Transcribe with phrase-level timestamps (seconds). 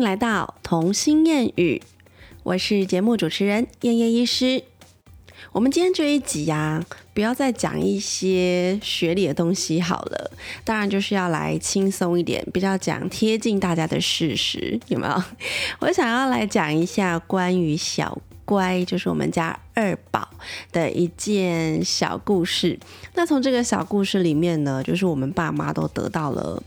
[0.00, 1.82] 迎来到童心谚语，
[2.42, 4.64] 我是节目主持人燕燕医师。
[5.52, 10.30] 我们今天这一集呀，不要再讲一些学理的东西好了，
[10.64, 15.22] 当然就是要来轻松一点，比较讲贴近大家的事实，有没有？
[15.80, 20.30] 我想要来讲一下关于小乖，就是我们家二宝
[20.72, 22.78] 的一件小故事。
[23.14, 26.62] 那从这个小故事里面呢，就是我们爸妈都得到了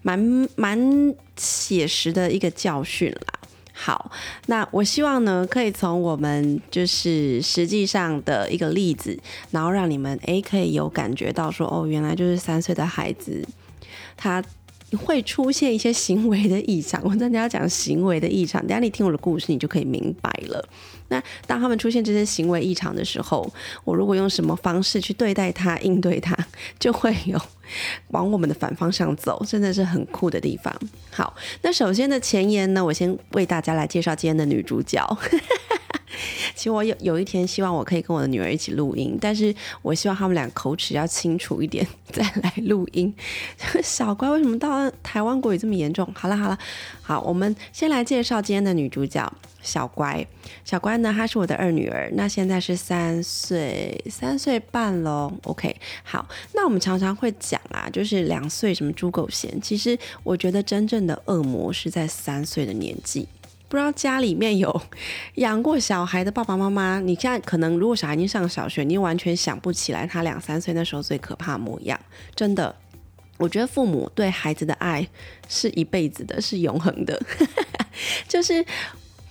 [0.00, 3.38] 蛮蛮写实的一个教训啦。
[3.74, 4.12] 好，
[4.46, 9.18] 那我希望呢，可以从我们就是实际上的一个例子，
[9.50, 13.44] 然后让你们诶可以有感觉到说，哦，原来就是三岁的孩子，
[14.16, 14.42] 他
[14.94, 17.00] 会出现一些行为的异常。
[17.04, 20.68] 我真的要讲行为的异常，等下你听我的故事，你就可以明白了。
[21.08, 23.52] 那当他们出现这些行为异常的时候，
[23.84, 26.36] 我如果用什么方式去对待他、应对他，
[26.78, 27.40] 就会有。
[28.08, 30.74] 往我们的反方向走，真的是很酷的地方。
[31.10, 35.00] 好，那首先的前言呢，我先为大家来介绍今天的女主角。
[36.54, 43.12] 其实我有有一天希望我可以跟我的女儿一起录音，但是我希望他们俩口齿要清楚一点再来录音。
[43.82, 46.10] 小乖为什么到台湾国语这么严重？
[46.14, 46.58] 好了好了，
[47.02, 49.32] 好，我们先来介绍今天的女主角
[49.62, 50.26] 小乖。
[50.64, 55.32] 小乖呢，她是我的二女儿，那现在是三岁三岁半喽。
[55.44, 63.26] OK，好，那我们常常会讲啊，就是两岁什么猪狗嫌，其实我觉得真正的恶魔是在三岁的年纪。
[63.72, 64.82] 不知道家里面有
[65.36, 71.98] 养过小孩的爸爸妈妈，你现在可能如果小孩已经上小学，你完全想不起来他两三岁那时候最可怕模样。
[72.34, 72.76] 真的，
[73.38, 75.08] 我觉得父母对孩子的爱
[75.48, 77.18] 是一辈子的，是永恒的，
[78.28, 78.62] 就是。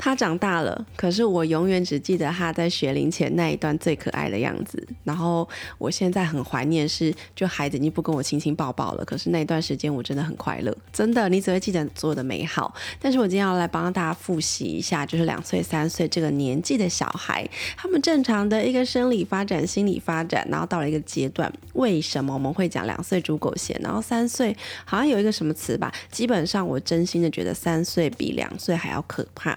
[0.04, 4.84] 他长大了，可是我永远只记得他在学龄前那一段最可爱的样子。
[5.04, 12.74] 然后我现在很怀念，是就孩子已经不跟我亲亲抱抱了，可是那一段时间我真的很快乐，真的，你只会记得所有的美好。
[13.00, 17.48] 但是我今天要来帮大家复习一下，就是两岁、三岁这个年纪的小孩，
[17.78, 25.94] 他们正常的一个生理发展、心理发展，然后到了一个阶段，为什么我们会讲两岁猪狗嫌，然后三岁好像有一个什么词吧？
[26.12, 29.56] 基本上我真心的觉得三岁比两岁还要可怕。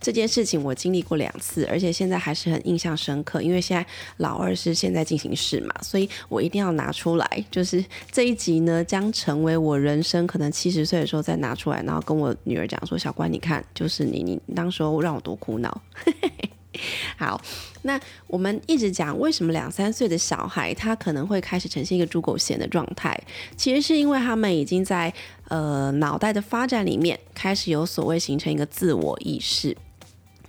[0.00, 3.42] 这件事情我经历过两次，而且现在还是很印象深刻。
[3.42, 7.44] 因为现在老二是现在进行式嘛，所以我一定要拿出来。
[7.50, 15.82] 就是这一集呢，将成为我人生可能七十岁的时候再拿出来，然后跟我女儿讲说：“小关，你看，就是你，你当时候让我多苦恼。
[17.18, 17.38] ”好，
[17.82, 23.20] 那我们一直讲为什么两三岁的小孩他可能会开始呈现一个猪狗嫌的状态，
[23.56, 25.12] 其实是因为他们已经在
[25.48, 29.76] 呃脑袋的发展里面开始有所谓形成一个自我意识。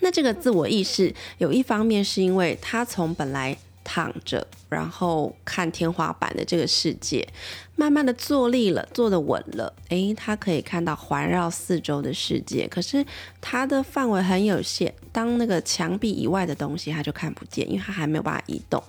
[0.01, 7.28] 那这个自我意识有一方面是因为他从本来躺着，然后看天花板的这个世界，
[7.75, 13.03] 慢慢的坐立了，坐的稳了，诶，他可以看到环绕四周的世界，可是
[13.39, 18.83] 他的范围很有限，当那个墙壁以外的东西他就看不见，因为他还没有办法移动。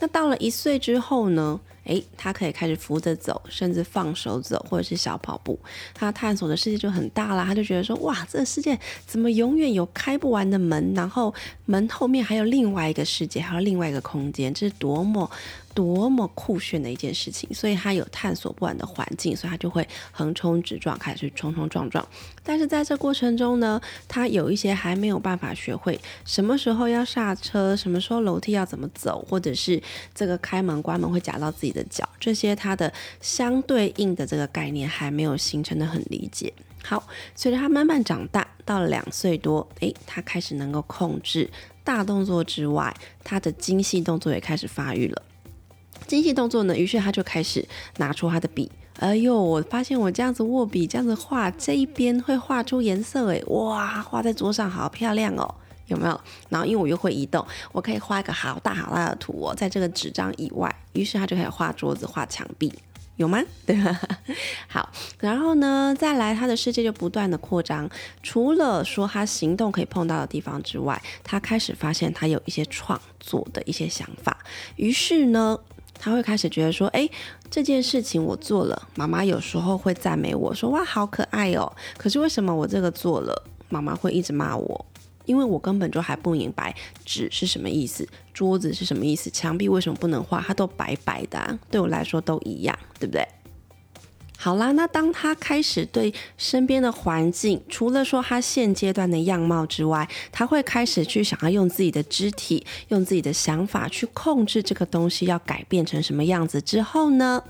[0.00, 1.60] 那到了一岁之后呢？
[1.84, 5.58] 诶，他可以开始扶着走，甚至放手走，或者是小跑步。
[5.92, 7.44] 他探索的世界就很大了。
[7.44, 10.92] 他就觉得说，哇，这个世界怎么永远有开不完的门？
[10.94, 11.34] 然后
[11.66, 15.30] 门后面还有另外一个世界，还有另外一个空间，这是多么
[15.74, 17.52] 多么酷炫的一件事情。
[17.52, 22.08] 所以他有探索不完的环境，所以他就会横冲直撞，开始冲冲撞撞。
[22.42, 29.82] 但是在这过程中呢，他有一些还没有办法学会什么时候要刹车，什么时候楼梯要怎么走，或者是
[30.14, 31.74] 这个开门关门会夹到自己。
[31.74, 36.52] 的脚，这些它的相对应的这个概念还没有形成的很理解。
[36.84, 37.04] 好，
[37.34, 41.50] 随着他慢慢长大，到了两岁多，诶，他开始能够控制
[41.82, 45.20] 大动作之外，他的精细动作也开始发育了。
[46.06, 47.66] 精细动作呢，于是他就开始
[47.98, 48.70] 拿出他的笔。
[49.00, 55.54] 哎呦，我发现我这样子握笔，这样子画，这一边会画出颜色，诶，哇，画在桌上好漂亮哦。
[55.86, 56.18] 有没有？
[56.48, 60.74] 然后因为我又会移动，我可以画一个好大好大的图哦，在这个纸张以外。
[60.94, 62.72] 于是他就可以画桌子、画墙壁，
[63.16, 63.42] 有吗？
[63.66, 64.00] 对吧？
[64.66, 64.88] 好，
[65.18, 67.90] 然后呢，再来他的世界就不断的扩张。
[68.22, 74.38] 除了说他行动可以碰到的地方之外，他开始发现他有一些创作的一些想法。
[74.76, 75.58] 于是呢，
[75.98, 77.08] 他会开始觉得说，哎，
[77.50, 81.72] 这件事情我做了，妈妈有时候会赞美我说，哇，好可爱哦。
[81.96, 84.86] 可是为什么我这个做了，妈妈会一直骂我？
[85.24, 86.74] 因为我根本就还不明白
[87.04, 90.44] 纸是什么意思，桌子是什么意思，墙壁为什么不能画？
[90.46, 93.26] 它都白白的，对我来说都一样，对不对？
[94.36, 107.42] 好啦，那当他开始对身边的环境，除了说他现阶段的样貌之外，他会开始去想要用自己的肢体、用自己的想法去控制这个东西要改变成什么样子之后呢？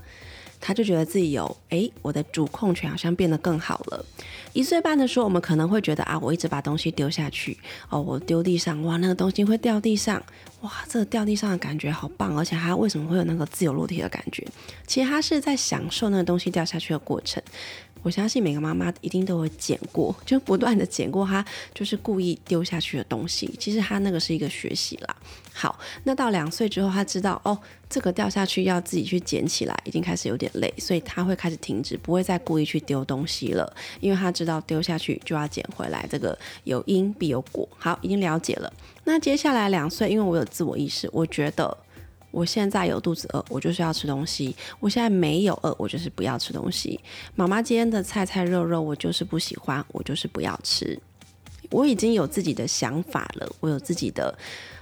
[0.59, 4.05] 他就觉得自己有，诶，我的主控权好像变得更好了。
[4.53, 7.57] 一岁半的时候，我们可能会觉得啊，我一直把东西丢下去，
[7.89, 10.23] 哦，我丢地上，哇，那个东西会掉地上，
[10.61, 14.47] 哇，这个掉地上的感觉好棒，而且他为什么会有那个自由落体的感觉？
[14.87, 17.41] 其实他是在享受那个东西掉下去的过程。
[18.01, 21.43] 我相信每个妈妈一定都会捡过，就不断的捡过他
[21.73, 23.51] 就是故意丢下去的东西。
[23.59, 25.15] 其实他那个是一个学习啦。
[25.57, 27.57] 好，那到两岁之后，他知道哦，
[27.89, 37.65] 这个掉下去要自己去捡起来，已经开始有点累，所以他会开始停止，不会再故意去丢东西了，因为他知道丢下去就要捡回来，这个有因必有果。
[37.77, 38.71] 好，已经了解了。
[39.05, 41.77] 那接下来两岁，因为我有自我意识，我觉得。
[42.31, 46.99] 我现在有肚子饿，我就是要吃东西；我现在没有饿，我就是不要吃东西。
[47.33, 50.99] 妈妈今天的菜菜肉肉，我就是不喜欢，我就是不要吃。
[51.71, 54.37] 我已经有自己的想法了，我有自己的，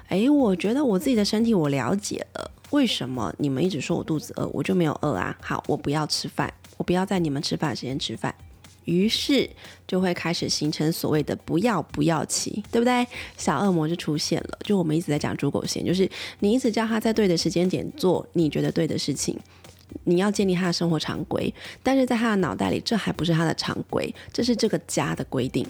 [0.07, 2.51] 哎，我觉得我自己的身体我了解了。
[2.71, 5.37] 为什么你们一直说我肚子饿，我就没有饿啊？
[5.41, 8.33] 好，我不要吃饭，我不要在你们吃饭时间吃饭。
[8.85, 9.49] 于是
[9.87, 13.07] 就会开始形成所谓的“不要不要期”，对不对？
[13.37, 14.57] 小恶魔就出现了。
[14.63, 16.09] 就我们一直在讲猪狗线，就是
[16.39, 19.39] 你一直叫他在对的时间点做你觉得对的事情，
[20.03, 21.53] 你要建立他的生活常规。
[21.81, 25.65] 但是在他的脑袋里，这还不是他的常规，这是这个家的规定。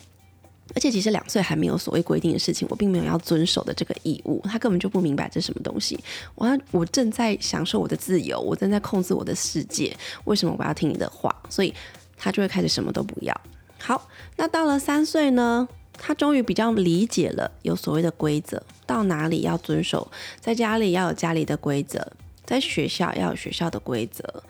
[0.76, 6.00] 而且其实两岁还没有所谓规定的事情，我并没有要遵守的这个义务，他根本就不明白这是什么东西。
[6.36, 9.96] 我要我正在享受我的自由，我正在控制我的世界，
[10.26, 11.36] 为什么我要听你的话？
[11.50, 11.74] 所以。
[12.16, 13.42] 他就会开始什么都不要。
[13.82, 14.08] 好，
[14.38, 15.68] 那到了三岁呢？
[15.98, 20.10] 他终于比较理解了有所谓的规则，到哪里要遵守，
[20.40, 22.14] 在家里要有家里的规则，
[22.46, 24.42] 在学校要有学校的规则。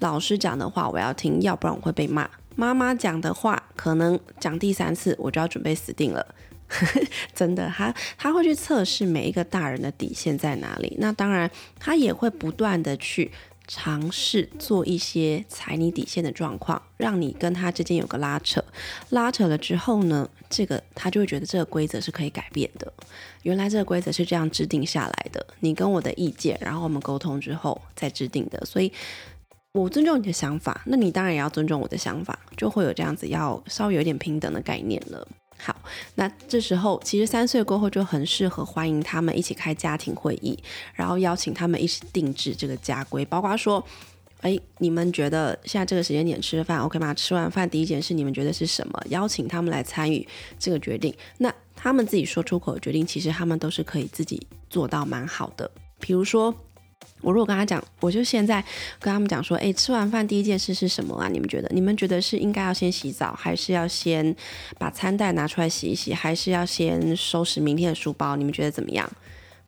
[0.00, 2.28] 老师讲的话我要听，要不然我会被骂。
[2.60, 6.34] 妈妈讲的话可能讲第三次我就要准备死定了。
[7.34, 10.94] 真的，他他会去测试每一个大人的底线在哪里。
[10.98, 13.30] 那当然，他也会不断的去。
[13.72, 18.60] 尝试做一些踩你底线的状况，让你跟他之间有个拉扯，
[19.10, 22.92] 拉扯了之后呢，这个他就会觉得这个规则是可以改变的。
[23.42, 28.60] 原来这个规则是这样制定下来的，你跟我的意见，然后我们沟通之后再制定的。
[28.64, 28.92] 所以
[29.72, 35.26] 我尊重你的想法，那你当然也要尊重我的想法，就会有这样子要稍微有点平等的概念了。
[35.58, 35.76] 好，
[36.16, 40.58] 那这时候其实三岁过后就很适合欢迎他们一起开家庭会议，
[40.92, 43.84] 然后邀请他们一起定制这个家规，包括说，
[44.40, 47.14] 哎，你们觉得现在这个时间点吃饭 OK 吗？
[47.14, 49.00] 吃完饭第一件事你们觉得是什么？
[49.10, 50.26] 邀请他们来参与
[50.58, 55.70] 这个决定，那他们自己说出口的决定，其实他们都是可以自己做到蛮好的，
[56.00, 56.52] 比如说。
[57.22, 58.64] 我如果跟他讲，我就现在
[58.98, 61.28] 跟他们讲说，哎，吃完饭第一件事是什么啊？
[61.28, 61.68] 你们觉得？
[61.74, 64.34] 你们觉得是应该要先洗澡，还是要先
[64.78, 68.36] 把餐袋拿出来洗一洗，还是要先收拾明天的书包？
[68.36, 69.10] 你们觉得怎么样？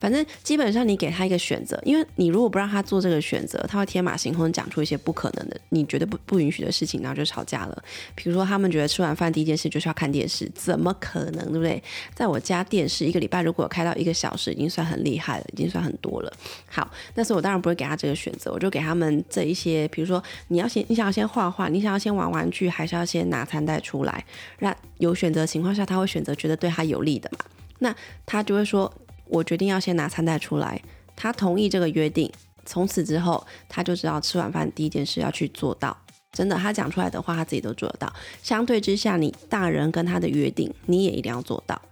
[0.03, 7.85] 反正基本上你给他一个选择，因为你如果不让他做这个选择，他会天马行空讲出一些不可能的、你觉得不不允许的事情，然后就吵架了。
[8.17, 11.81] 比如说，他们觉得吃完饭第一件事就是要看电视，怎么可能，对不对？
[12.17, 16.33] 在我家电视一个礼拜如果开到一个小时，已经算很厉害了，已经算很多了。
[16.69, 24.25] 好，但是我当然不会给他这个选择，我就给他们这一些，比如说你要先，你想要先画画，你想要先玩玩具，还是要先拿餐袋出来？
[24.59, 27.45] 那有选择情况下，他会选择觉得对他有利的嘛？
[27.79, 27.95] 那
[28.27, 28.93] 他就会说。
[29.27, 30.81] 我决定要先拿餐袋出来，
[31.17, 32.31] 他同意这个约定。
[32.65, 35.97] 从此之后，他就知道吃晚饭第一件事要去做到。
[36.31, 38.13] 真的，他讲出来的话，他自己都做得到。
[38.41, 41.83] 相对之下，你大人跟他的约定，你也一定要做到。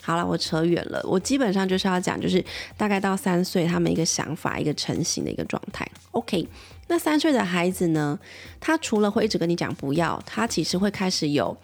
[0.00, 1.00] 好了，我扯远了。
[1.04, 2.42] 我基本上就是要讲，就是
[2.76, 5.86] 大概到三岁，他们一个想法、一个成型的一个状态。
[6.12, 6.48] OK，
[6.88, 8.18] 那三岁的孩子呢，
[8.58, 11.54] 他除了会一直跟你讲不要，他其实会开始有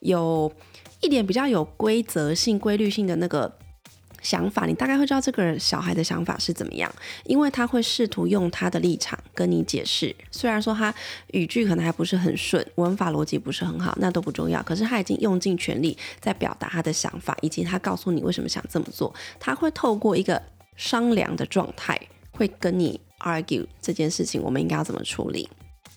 [0.00, 0.52] 有
[1.00, 3.52] 一点比较有规则性、规律性的那个。
[4.24, 6.92] 想法，你大概会知道这个小孩的想法是怎么样，
[7.24, 10.12] 因为他会试图用他的立场跟你解释。
[10.32, 10.92] 虽然说他
[11.28, 14.60] 语句可能还不是很顺，文法逻辑不是很好，那都不重要。
[14.62, 19.14] 可是他已经用尽全力在表达他的想法，以及他告诉你为什么想这么做。
[19.38, 20.42] 他会透过一个
[20.76, 22.00] 商量的状态，
[22.30, 25.48] 会跟你 argue 这件事情，我们应该要怎么处理。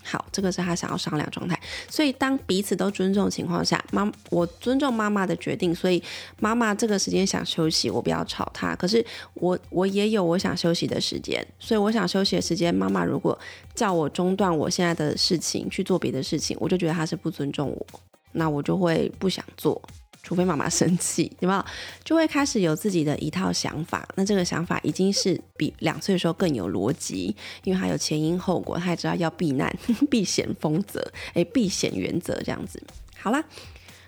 [0.10, 1.60] 好，这个是他想要商量状态，
[1.90, 6.02] 所以当彼此都尊重的情况下，妈，我尊重妈妈的决定，所以
[6.40, 8.74] 妈妈这个时间想休息，我不要吵她。
[8.76, 13.38] 可是我我也有我想休息的时间，所以我想休息的时间，妈妈如果
[13.76, 18.00] 叫我中断我现在的事情去做别的事情，我就觉得她是不尊重我，
[18.32, 19.82] 那我就会不想做。
[20.28, 21.66] 除非妈妈生气， 对吧？
[22.04, 24.06] 就会开始有自己的一套想法。
[24.16, 29.74] 那这个想法已经是比两岁的时候更有逻辑，因为他有前因后果，他也知道要避难、
[30.12, 31.02] 避险风则，
[31.34, 32.84] 哎，避险原则这样子。
[33.18, 33.42] 好啦，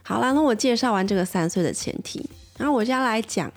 [0.03, 3.49] 好啦，那我介绍完这个三岁的前提，然后我接下来讲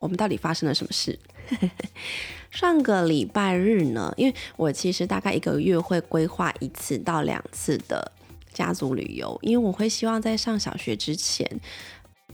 [0.00, 1.16] 我们到底发生了什么事。
[2.50, 8.10] 上个礼拜日呢，因为我其实大概一个月会规划一次到两次的
[8.52, 11.46] 家族旅游，因为我会希望在上小学之前，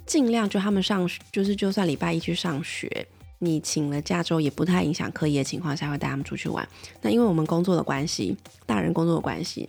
[0.06, 3.06] 尽量就他们上，就是就算礼拜一去上学，
[3.38, 6.66] 你请了假之后也不太影响课业的情况下，会带他们出去玩。
[7.00, 9.68] 那因为我们工作的关系，大人工作的关系。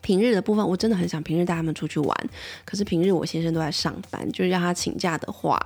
[0.00, 2.30] 平日的部分，我真的很想平日带他们出去玩，
[2.64, 5.56] 可是平日我先生都在上班，就是让他请假的话，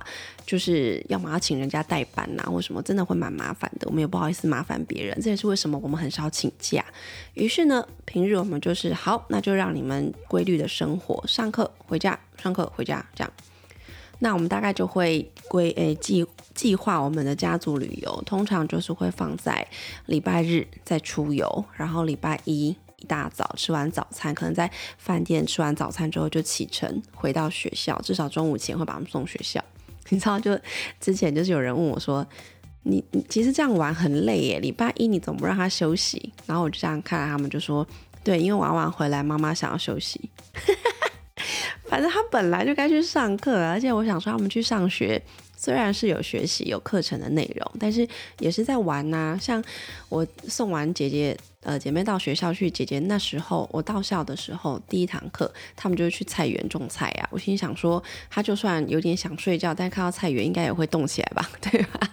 [0.45, 3.87] 就是要么要请人家代班呐，或什么，真的会蛮麻烦的。
[3.87, 6.85] 我们也不好意思麻烦别人，这也是为什么我们很少请假。
[7.33, 13.33] 于是呢，平日我们就是好，那就让你们规律的生活，上课回家，上课回家这样。
[14.19, 19.67] 那我们大概就会规诶计计划我们的家族旅游，通常就是会放在
[20.07, 22.75] 礼拜日再出游，然后礼拜一。
[22.99, 29.63] 一大早吃完早餐，可能在饭店吃完早餐之后就启程回到学校，至少中午前会把他们送学校。
[30.09, 30.59] 你知道，就
[30.99, 32.25] 之前就是有人问我说
[32.81, 37.87] ：“你你其实这样玩很累耶，礼拜一你总不让他休息？”然后我就这样看，他们就说
[38.25, 40.31] ：“对，因为玩完回来妈妈想要休息。”
[41.89, 45.21] 反正他本来就该去上课，而且我想说他们去上学。
[45.59, 49.35] 虽然是有学习有课程的内容，但是也是在玩呐。
[49.41, 49.61] 像
[50.07, 57.27] 我送完姐姐呃姐妹到学校去，姐姐那时候我到校的时候，第一堂课他们就去菜园种菜呀。
[57.31, 62.07] 我心想说，他就算有点想睡觉，但看到菜园应该也会动起来吧，对吧？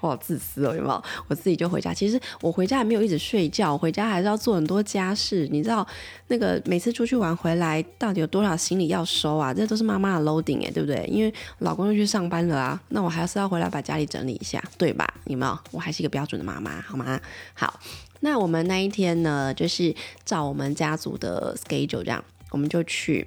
[0.00, 1.02] 我好自私哦，有没有？
[1.28, 1.92] 我自己就回家。
[1.92, 5.48] 其实我回家也没有一直睡觉，回家还是要做很多家事。
[5.50, 5.86] 你知道
[6.28, 9.52] 那个每次出去玩回来，到底有多少行李要收啊？
[9.52, 11.04] 这都是妈妈的 loading 哎，对不对？
[11.06, 15.06] 因为老公又去上班了啊，那我还是要回来把家里整理一下，对吧？
[15.26, 15.58] 有没有？
[15.70, 17.20] 我还是一个标准的妈妈，好吗？
[17.54, 17.80] 好，
[18.20, 23.26] 那我们那一天呢，就是照我们家族的 schedule 这样，我们就去。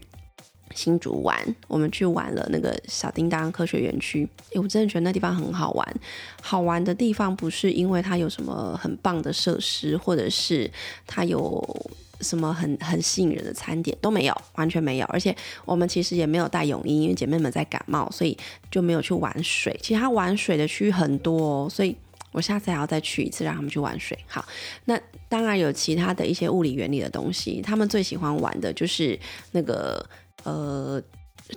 [0.77, 1.35] 新竹玩，
[1.67, 4.29] 我们去玩了那个小叮当科学园区。
[4.53, 5.95] 哎，我真的觉得那地方很好玩。
[6.39, 10.69] 好玩的地方不是因为它有什么很棒的设施，或者是
[11.07, 11.91] 它有
[12.21, 15.05] 什么很很吸引人的餐点，都没有，完全没有。
[15.07, 18.37] 而且我们其实也没有带泳衣，因为姐妹们在感冒，所以
[18.69, 19.75] 就没有去玩水。
[19.81, 21.97] 其实它玩水的区域很多哦，所以
[22.31, 24.15] 我下次还要再去一次，让他们去玩水。
[24.27, 24.45] 好，
[24.85, 29.19] 那当然有其他的一些物理原理的东西，他们最喜欢玩的就是
[29.53, 30.07] 那个。
[30.47, 31.01] 呃，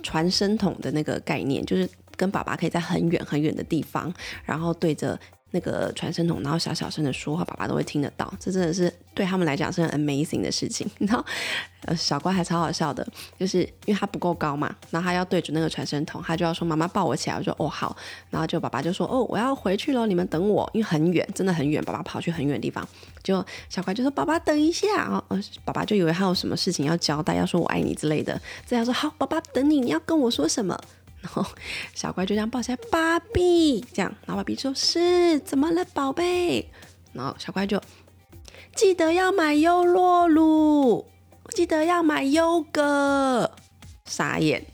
[0.03, 5.17] 传声筒的那个概念，就是跟爸爸可以在很远很远的地方，然后对着。
[5.51, 8.31] 那个传声筒，然后小小声的说话，爸爸都会听得到。
[8.39, 10.89] 这真的是对他们来讲是很 amazing 的事情。
[10.97, 11.23] 然后，
[11.85, 13.05] 呃，小乖还超好笑的，
[13.37, 17.35] 就是因为他不够高嘛，然后他要对准那个传声筒，他就要说妈妈抱我起来。
[17.35, 17.95] 我说哦好，
[18.29, 21.83] 然后就爸爸就说哦我要回去了，你们等我，因为很远，真的很远。
[21.83, 22.87] 爸爸跑去很远的地方，
[23.21, 25.23] 就小乖就说爸爸等一下啊，
[25.65, 28.39] 爸爸就以为他有什么事情要交代，要说我爱你之类的。
[28.65, 30.79] 这样说好，爸爸等你，你要跟我说什么？
[31.21, 31.45] 然后
[31.93, 36.69] 小乖就这样抱起来，芭比这样，然后芭比说：“是怎么了，宝贝？”
[37.13, 37.81] 然后小乖就
[38.75, 41.07] 记得要买优洛鲁，
[41.53, 43.51] 记得要买优格，
[44.05, 44.65] 傻眼。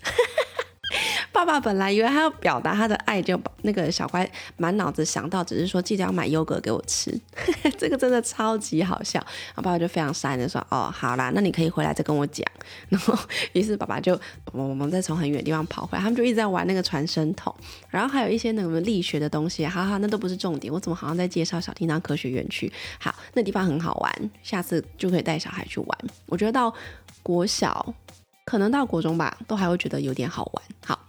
[1.37, 4.27] 爸爸本来以为他要表达他的爱，就把那个小乖
[4.57, 7.15] 满脑子想到只是说记得要买优格给我吃，
[7.77, 9.19] 这个真的超级好笑。
[9.19, 12.43] 然后爸爸就非常善的说：“哦，好啦，那你可以回来再跟我讲。
[12.89, 13.15] ”然后
[13.53, 14.19] 于是爸爸就
[14.51, 17.53] 我们再从很远的地方跑回来，他们就一直在玩那个传声筒，
[17.87, 20.73] 然后还有一些那个力学的东西，哈哈，那都不是重点。
[20.73, 22.71] 我怎么好像在介绍小叮当科学园区？
[22.99, 25.99] 好，那地方很好玩，下次就可以带小孩去玩。
[26.25, 26.73] 我觉得到
[27.21, 27.93] 国小，
[28.43, 30.63] 可能到国中吧，都还会觉得有点好玩。
[30.83, 30.99] 好。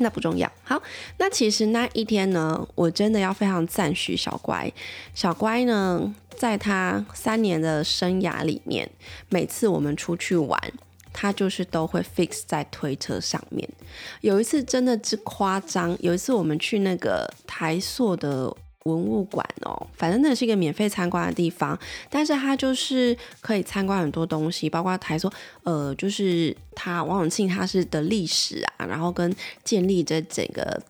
[0.00, 0.50] 那不重要。
[0.62, 0.82] 好，
[1.18, 4.70] 那其实那一天呢，我真的要非常赞许小乖。
[5.14, 8.90] 小乖呢，在他三年的生涯里面，
[9.28, 10.60] 每次我们出去玩，
[11.12, 13.68] 他就是都会 fix 在推车上面。
[14.20, 18.56] 有一次真的之夸张，有一次我们去那个台塑的。
[18.84, 25.32] 文物馆哦，反正那是一个免费参观的地方，但是它就是可以参观很多东西，包括台说，
[25.64, 29.34] 呃，就是他王永庆他是的历史啊，然后跟
[29.64, 30.82] 建立这整个。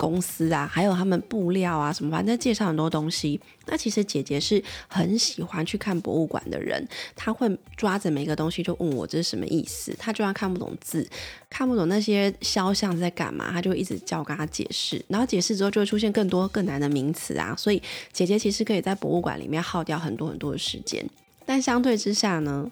[0.00, 3.38] 公司啊，还有他们布料啊，什么反正介绍很多东西。
[3.66, 6.82] 那其实姐姐是很喜欢去看博物馆的人，
[7.14, 9.94] 她会抓着每一个东西就问我这是什么意思。
[9.98, 11.06] 她就算看不懂字，
[11.50, 15.04] 看不懂那些肖像在干嘛，她就一直叫我跟她解释。
[15.08, 21.06] 然后解释之后就会出现更多更难的名词啊，所以姐姐其实可以在博物馆里面耗掉很多很多的时间。
[21.44, 22.70] 但相对之下呢，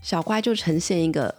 [0.00, 1.34] 小乖就呈现一个。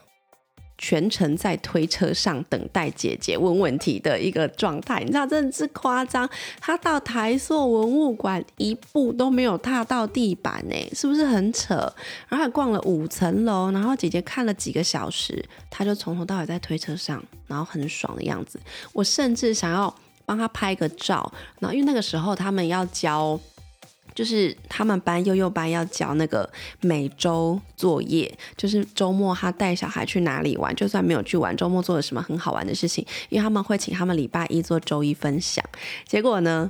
[0.83, 6.27] 全程在推车上等待姐姐问问题的一个状态，你知道真的是夸张。
[6.59, 11.75] 他到台塑文物馆一步都没有踏到地板呢，是不是很扯？
[12.27, 18.59] 然后还逛了五层楼，然后姐姐看了几个小时，他就从头到尾在推车上，然后很爽的样子。
[18.93, 19.95] 我甚至想要。
[20.23, 21.29] 帮他拍个照。
[21.59, 23.38] 然后因为那个时候他们要交。
[24.13, 26.49] 就是他们班幼幼班要交那个
[26.81, 35.63] 每周作业，就是周末他带小孩去哪里玩，就算没有去玩，周末做了什么很好玩的事情，因为他们会请他们礼拜一做周一分享。
[36.05, 36.69] 结果呢，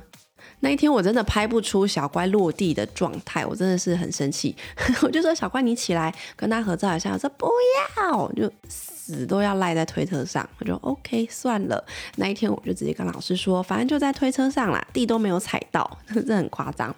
[0.60, 4.54] 那一天我真的拍不出小乖落地的状态，我真的是很生气，
[5.02, 7.48] 我就说小乖你起来跟他合照一下，我说不
[7.96, 11.84] 要，就死都要赖在推车上，我就 OK 算了。
[12.16, 16.94] 那一天我就直接跟老师说，反正就在推车上啦，地都没有踩到， 这很夸张。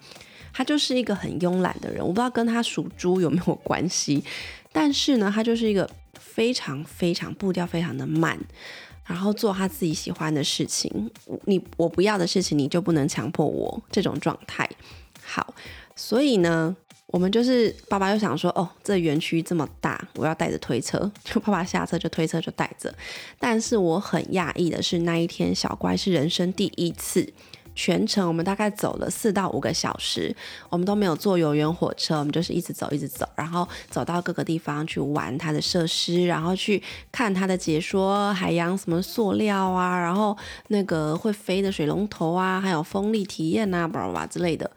[0.57, 4.23] 他就是一个很慵懒的人，我不知道跟他属猪有没有关系，
[4.73, 8.39] 但是呢，他就是一个非常非常步调非常的慢，
[9.05, 11.11] 然后做他自己喜欢的事情，
[11.47, 14.71] 你我不要的事情你就不能强迫我这种状态。
[15.25, 15.53] 好，
[15.97, 22.95] 所以呢，我们就是爸爸就想说，哦，这园区这么大，我要带着推车，就爸爸下车就推车就带着。
[23.41, 27.33] 但是我很讶异的是，那一天小乖是人生第一次。
[27.75, 30.35] 全程我们大概走了四到五个小时，
[30.71, 40.37] 我们都没有坐游园火车，我们就是一直走，一直走，然后走到各个地方去玩它的设施，然后去看它的解说，海洋什么塑料啊，然后
[40.69, 44.71] 那个会飞的水龙头啊，还有风力体验啊，巴拉巴拉之类的。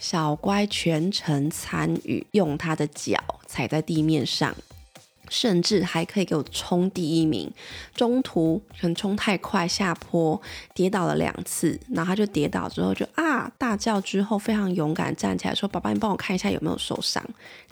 [0.00, 4.54] 小乖全程参与，用他的脚踩在地面上。
[5.34, 7.50] 甚至还可以给我冲第一名，
[7.92, 10.40] 中途可能冲太快下坡
[10.72, 17.20] 跌倒了两次，然后他就跌倒之后就啊大叫，之后非常勇敢站起来说：“爸爸，你帮我看一下有没有受伤。”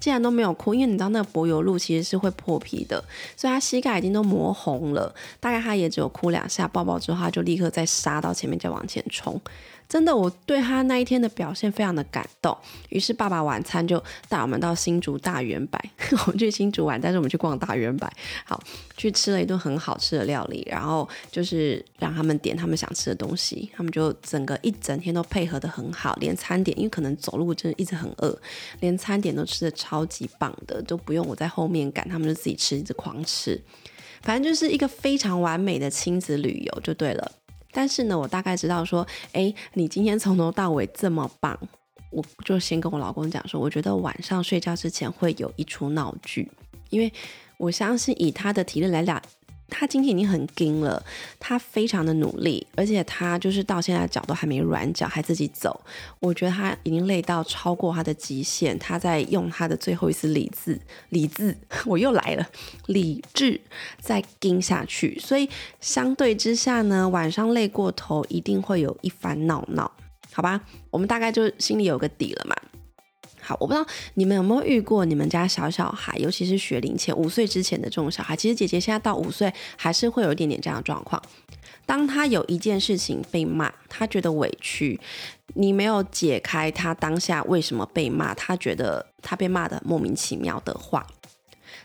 [0.01, 3.05] 竟然都没有哭，因为你知道那个柏油路其实是会破皮的，
[3.37, 5.15] 所以他膝盖已经都磨红了。
[5.39, 9.41] 大概他也只有哭两下，抱抱之后他就立刻再杀到前面再往前冲。
[9.93, 12.57] 真的，我对他那一天的表现非常的感动。
[12.89, 15.79] 于是爸爸晚餐就带我们到新竹大圆柏，
[16.25, 18.11] 我们去新竹玩，但是我们去逛大圆柏，
[18.47, 18.59] 好
[18.97, 28.35] 去吃了一顿很好吃的料理，然后就是让他们点他们想吃的东西，他们就整个一整天都配合的很好，连餐点因为可能走路真的一直很饿，
[28.81, 33.61] 连餐点都吃的超级棒的，都不用我在后面赶，他们就自己吃，一直狂吃，
[34.23, 37.31] 反正就是一个非常完美的亲子旅游就对了。
[37.73, 41.59] 但是呢，我大概知道说，哎，你今天从头到尾这么棒，
[42.11, 46.51] 我就先跟我老公讲说，我觉得晚上睡觉之前会有一出闹剧，
[46.91, 47.13] 因为
[47.57, 49.21] 我相信以他的体力来讲。
[49.73, 51.03] 他今天已经很精了，
[51.41, 55.81] 他非常的努力，而且他就是到现在脚都还没软脚，还自己走。
[56.21, 61.57] 我觉得他已经累到超过他的极限，他在用他的最后一丝理智，理智，
[61.87, 62.47] 我又来了，
[62.87, 63.61] 理智
[63.99, 65.19] 在盯下去。
[65.19, 65.49] 所以
[65.81, 69.91] 相对之下呢，晚上累过头，一定会有一番闹闹，
[70.33, 70.61] 好吧？
[70.91, 72.55] 我们大概就心里有个底了嘛。
[73.61, 78.35] 我不知道你们有没有遇过你们家小小孩，尤其是学龄前五岁之前的这种小孩。
[78.37, 81.23] 其实姐姐现在到五岁，还是会有一点点这样的状况。
[81.85, 85.01] 当他有一件事情被骂，他觉得委屈，
[85.55, 91.07] 你没有解开他当下为什么被骂，他觉得他被骂的莫名其妙的话，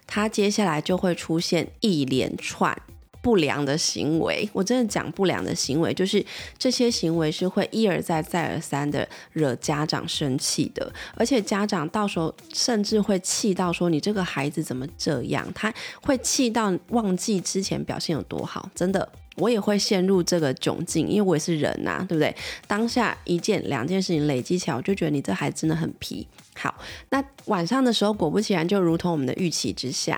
[0.05, 2.79] 他接下来就会出现一连串。
[3.27, 6.25] 不良的行为，我真的讲不良的行为，就是
[6.57, 18.69] 这些行为是会一而再、再而三的惹家长生气的，而且家长到时候甚至会气到说：“你这个孩子怎么这样？”他会气到忘记之前表现有多好。
[18.73, 22.33] 真的，我也会陷入这个窘境，因为我也是人呐，对不对？
[22.65, 26.25] 当下一件、两件事情累积起来，我就觉得你这孩子真的很皮。
[26.55, 26.73] 好，
[27.09, 30.17] 那晚上的时候，果不其然，就如同我们的预期之下。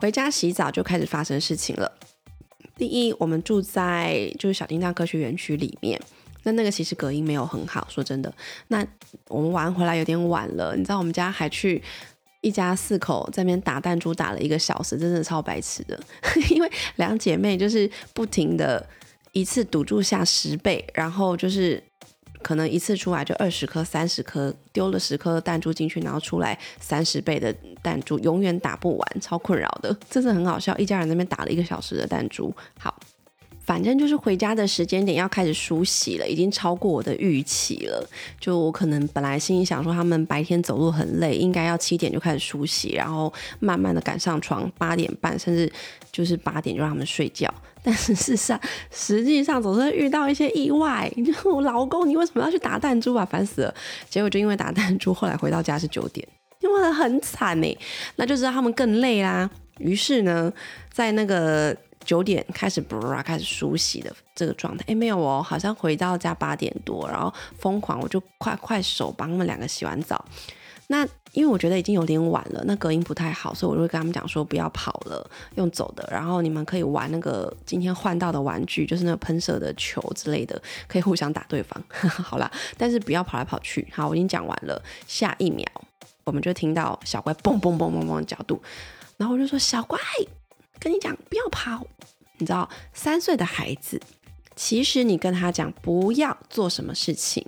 [0.00, 1.92] 回家洗澡就开始发生事情了。
[2.78, 6.00] 第一，我们住在就是小叮当科学园区里面，
[6.44, 8.32] 那那个其实隔音没有很好，说真的。
[8.68, 8.82] 那
[9.28, 11.82] 我们玩回来有点晚了，你知道我们家还去
[12.40, 16.00] 一家四口在那边打弹珠打了一个小时，真的超白痴的。
[16.48, 18.88] 因为两姐妹就是不停的
[19.32, 21.82] 一次赌注下十倍，然后就是。
[22.42, 30.76] 可能一次出来就二十颗、三十颗，丢了十颗弹珠进去，然后出来三十倍的弹珠，永远打不完，超困扰的，真的很好笑。
[30.78, 32.98] 一家人那边打了一个小时的弹珠，好，
[33.60, 38.08] 反正就是回家的时间点要开始梳洗了，已经超过我的预期了。
[38.40, 45.70] 就我可能本来心里想说，他们白天走路很累，应该要七点就开始梳洗，然后慢慢的赶上床，八点半甚至
[46.10, 47.52] 就是八点就让他们睡觉。
[47.82, 51.10] 但是事实上，实际上总是遇到一些意外。
[51.44, 53.24] 我老公，你为什么要去打弹珠啊？
[53.24, 53.74] 烦死了！
[54.08, 56.26] 结果就因为打弹珠，后来回到家是九点，
[56.60, 57.78] 因为很惨呢。
[58.16, 59.48] 那就知道他们更累啦。
[59.78, 60.52] 于是呢，
[60.92, 70.22] 在那个九点开始不开始梳洗的这个状态，哎，没有哦，好像回到家八点多，然后疯狂，我就快快手帮他们两个洗完澡。
[70.92, 75.24] 那因为我觉得已经有点晚了，那隔音不太好，所以我就会跟他们讲说不要跑了，
[75.54, 76.04] 用走的。
[76.10, 81.80] 然后你们可以玩那个今天换到的玩具，就是那个喷射的球之类的，可以互相打对方。
[82.10, 83.86] 好啦，但是不要跑来跑去。
[83.92, 84.82] 好，我已经讲完了。
[85.06, 85.64] 下一秒，
[86.24, 88.60] 我们就听到小怪蹦蹦蹦蹦蹦的角度，
[89.16, 89.96] 然后我就说小怪，
[90.80, 91.86] 跟你讲不要跑。
[92.38, 94.00] 你知道，三岁的孩子，
[94.56, 97.44] 其实你跟他讲不要做什么事情。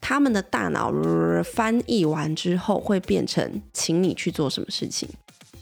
[0.00, 0.92] 他们的大脑
[1.44, 5.08] 翻译完之后，会变成请你去做什么事情。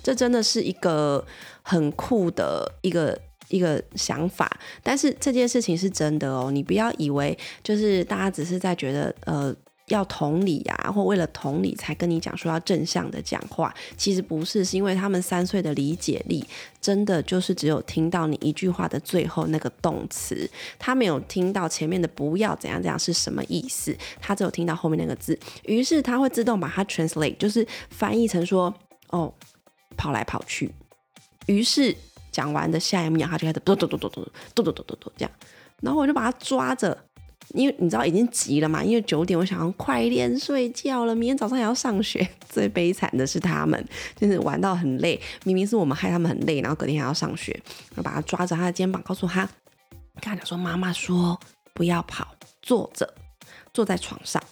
[0.02, 1.24] 这真的是一个
[1.62, 4.50] 很酷的一个一个想法。
[4.82, 9.54] 但是这件事情是真的哦，你不要以为就是大家只是在觉得呃。
[9.90, 16.44] 要同理呀，或为了同理才跟你讲说要正向的讲话，其实不是，是因为他们三岁的理解力
[16.80, 20.48] 真的就是只有听到你一句话的最后那个动词，
[20.78, 28.72] 他没有听到前面的不要怎样怎样是什么意思，他只有听到后面那个字，于是他会自动把它 translate，就是翻译成说
[29.08, 29.32] 哦
[29.96, 30.72] 跑来跑去，
[31.46, 31.94] 于是
[32.30, 34.22] 讲完的下一秒他就开始嘟嘟嘟嘟嘟
[34.54, 35.32] 嘟嘟嘟嘟嘟这样，
[35.82, 36.96] 然后我就把他抓着。
[37.54, 42.26] 因为你知道已经急了嘛，因为九点我想要快点睡觉了，明天早上还要上学。
[42.48, 43.84] 最悲惨的是他们，
[44.16, 47.52] 就是玩到很累，明明是我们害他们很累，然后隔天还要上学。
[47.90, 49.48] 然后把他抓着他的肩膀，告诉他，
[50.20, 51.38] 跟他讲说：“妈妈说
[51.74, 52.26] 不要跑，
[52.62, 53.14] 坐着，
[53.72, 54.42] 坐在床上。”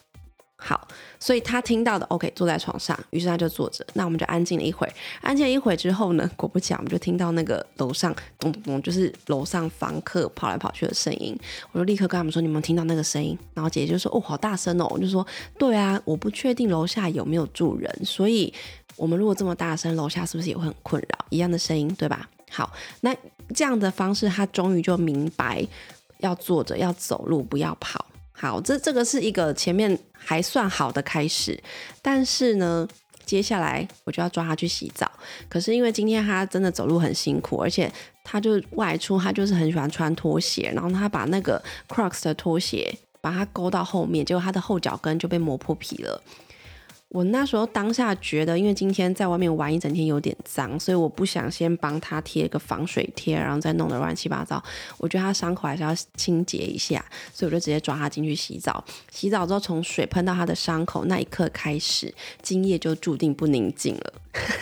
[0.60, 0.88] 好，
[1.20, 3.86] 所以他听到的 OK，坐在床上，于是他就坐着。
[3.94, 11.38] 那我们就安静了一会，安静了一会之后呢，果不其然，我们就听到那个楼上咚咚咚，就是楼上房客跑来跑去的声音。
[11.70, 15.24] 我就立刻跟他们说：“你们听到那个声音？”然后姐姐就说：“哦，好大声哦！”我就说
[15.56, 18.52] ：“对啊，我不确定楼下有没有住人，所以
[18.96, 21.24] 我们如果这么大声，楼下是不是也会很困扰？
[21.30, 23.14] 一样的声音，对吧？”好，那
[23.54, 25.64] 这样的方式，他终于就明白
[26.18, 28.04] 要坐着，要走路，不要跑。
[28.40, 31.60] 好，这这个是一个前面还算好的开始，
[32.00, 32.86] 但是呢，
[33.24, 35.10] 接下来我就要抓他去洗澡。
[35.48, 46.22] 可是因为今天他真的走路很辛苦，而且他就外出，他就是很喜欢穿拖鞋，然后他把那个 Crocs 的拖鞋把它勾到后面，结果他的后脚跟就被磨破皮了。
[47.10, 54.62] 我那时候当下觉得，因为今天在外面玩一整天有点脏，所以我不想先帮他贴个防水贴，然后再弄得乱七八糟。
[54.98, 58.84] 我觉得他伤口还是要清洁一下，所以我就直接抓他进去洗澡。
[59.10, 64.12] 洗澡之后，从水喷到他的伤口那一刻开始，今夜就注定不宁静了。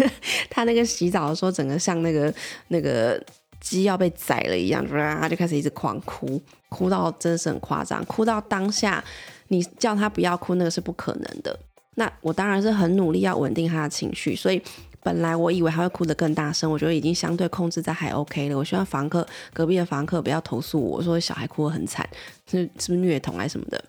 [0.48, 2.32] 他那个洗澡的时候，整个像那个
[2.68, 3.20] 那个
[3.60, 9.02] 鸡要被宰了一样，他就开始一直狂哭，哭到真是很夸张，哭到当下
[9.48, 11.58] 你叫他不要哭，那个是不可能的。
[11.96, 14.62] 那我当然是很努力要稳定他的情绪，所以
[15.02, 18.56] 本来我以为他会哭得更大声，我觉得已经相对控制在还 OK 了。
[18.56, 22.08] 我希望房客隔壁的房客不要投诉我说小孩哭得很惨，
[22.50, 23.84] 是是不是虐童啊什么的。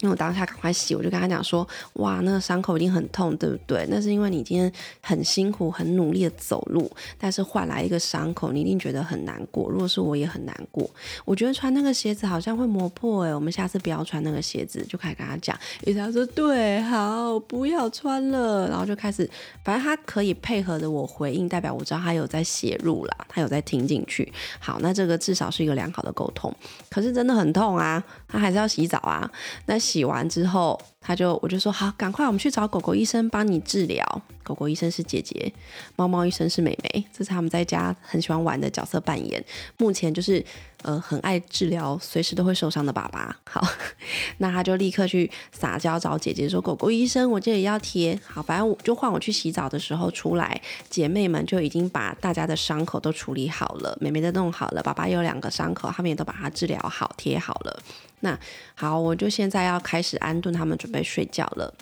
[0.00, 3.84] 因为我当下赶快洗，我就跟他讲说：“哇，那个伤口一定很痛，对不对？
[3.90, 9.68] 那是因为你今天很辛苦、很努力的走路，但是换来一个伤口，你一定觉得很难过。
[9.68, 10.88] 如果是我也很难过。
[11.24, 19.28] 我觉得穿那个鞋子好像会磨破，哎，我们下次不要穿那个鞋子。”就开始跟他讲，于是他说：“对，好，不要穿了。”然后就开始，
[19.64, 24.32] 反正他可以配合着我回应，代表我知道他有在写入啦，他有在听进去。
[24.60, 26.54] 好，那这个至少是一个良好的沟通。
[26.88, 29.28] 可是真的很痛啊，他还是要洗澡啊。
[29.66, 29.76] 那。
[29.88, 34.22] 洗完之后，他就我就说好，赶快我们去找狗狗医生帮你治疗。
[34.42, 35.52] 狗狗医生是姐姐，
[35.96, 39.42] 猫猫医生是妹妹，这是他们在家很喜欢玩的角色扮演。
[39.76, 40.42] 目前就是
[40.82, 43.36] 呃很爱治疗，随时都会受伤的爸爸。
[43.44, 43.62] 好，
[44.38, 57.82] 那他就立刻去撒娇找姐姐说：“狗狗医生，我这里要贴。”好，反正我就换我去洗澡的时候出来，姐妹们就已经把大家的伤口都处理好了，妹妹都弄好了，爸爸有两个伤口，他们也都把它治疗好，贴好了。
[58.20, 58.38] 那
[58.74, 61.72] 好，我就现在要开始安顿他们，准备睡觉了。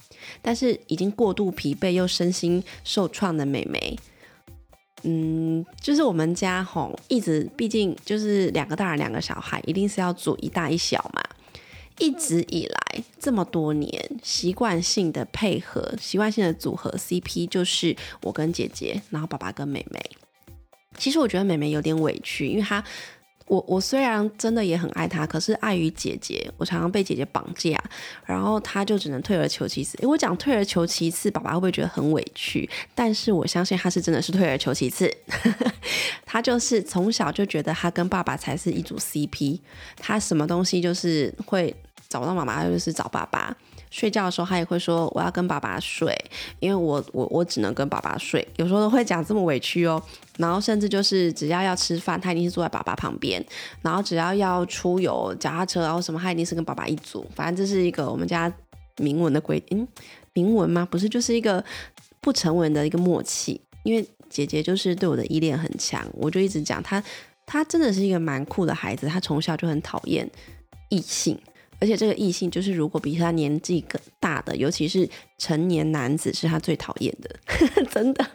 [0.42, 3.96] 但是已经过度疲惫又身心受创的美眉，
[5.04, 11.22] 嗯，就是我们家吼，一直毕竟就是两个大人两个小孩，一定是要组一大一小嘛。
[11.98, 19.98] 一直以来这么多年，习惯性的配合，习惯性的组合 CP 就是我跟姐姐，然后爸爸跟妹妹。
[20.98, 22.84] 其实我觉得妹妹有点委屈，因为她。
[23.46, 27.78] 我我虽然真的也很爱他，可是碍于姐姐，我常常被姐姐绑架，
[28.24, 29.96] 然后他就只能退而求其次。
[30.02, 32.68] 因为我讲退而求其次，爸爸会不会觉得很委屈？
[32.94, 35.08] 但是我相信他是真的是退而求其次，
[36.26, 39.60] 他就是从小就觉得他跟爸爸才是一组 CP，
[39.96, 41.74] 他什么东西就是会
[42.08, 43.56] 找不到妈妈，就是找爸爸。
[43.90, 46.14] 睡觉的时候，他也会说我要跟爸爸睡，
[46.60, 48.46] 因为我我我只能跟爸爸睡。
[48.56, 50.02] 有时候都会讲这么委屈哦，
[50.38, 53.40] 然后甚至就是只要要吃饭，他一定是坐在爸爸旁边；
[53.82, 57.26] 然后只要要出游、脚踏车然后什么，他一定是跟爸爸一组。
[57.34, 58.52] 反正这是一个我们家
[58.98, 59.86] 明文的规，嗯，
[60.32, 60.86] 明文吗？
[60.90, 61.64] 不是，就是一个
[62.20, 63.60] 不成文的一个默契。
[63.82, 67.00] 因为姐姐就是对我的依恋很强，我就一直讲她，
[67.46, 69.06] 她真的是一个蛮酷的孩子。
[69.06, 70.28] 她从小就很讨厌
[70.88, 71.38] 异性，
[71.80, 75.08] 而且这个异性就是如果比他年纪更大的，尤其是
[75.38, 77.36] 成年男子，是他最讨厌的。
[77.90, 78.26] 真的，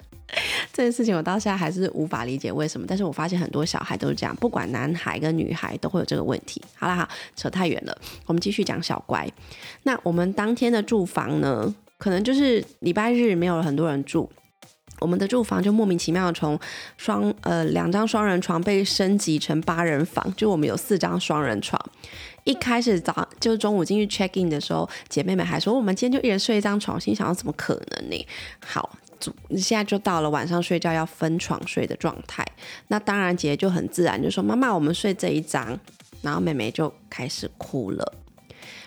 [0.72, 2.86] 这件事情我到现在还是无法理解为什么。
[2.88, 6.62] 但是我发现很多小孩都是这样，不管男孩跟女孩都会有这个问题。
[6.76, 9.28] 好了，好，扯太远了，我们继续讲小乖。
[9.84, 14.30] 那我们当天的住房呢，可能就是礼拜日没有很多人住。
[15.02, 16.58] 我们的住房就莫名其妙的从
[16.96, 21.78] 双呃两张双人床被升级成八人房，就我们有四张双人床。
[22.44, 28.28] 一开始早就中午进去 check in 的时候，姐妹们还说我们今天就一人睡一张床，心想怎么可能呢？
[28.66, 28.98] 好，
[29.58, 32.46] 现在就到了晚上睡觉要分床睡的状态。
[32.88, 35.80] 那当然姐姐就很自然就说妈妈我们睡这一张，
[36.22, 38.14] 然后妹妹就开始哭了。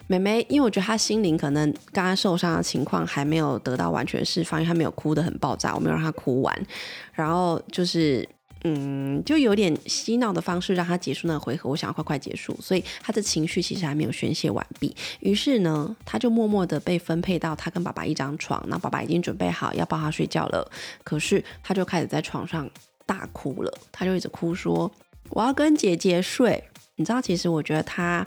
[0.06, 6.66] 妹妹，因为我觉得她心灵可能刚刚受伤的情况还没有得到完全释放，因为她没有哭得很爆炸，我没有让她哭完，
[7.12, 8.28] 然后就是
[8.64, 14.94] 嗯，就有点嬉闹的方式让她结束那个回合，我想要快快结束，所以她的情绪其实还没有宣泄完毕。
[15.20, 20.70] 于是呢，她就默默的被分配到她跟爸爸一张床，那爸爸已经准备好要抱她睡觉了，
[21.02, 22.68] 可是她就开始在床上
[23.06, 24.90] 大哭了，她就一直哭说
[25.30, 26.62] 我要跟姐姐睡。
[26.96, 28.26] 你知道，其实我觉得她。